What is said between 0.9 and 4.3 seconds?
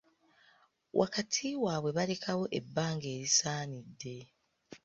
Wakati waabwe balekawo ebbanga erisaanidde.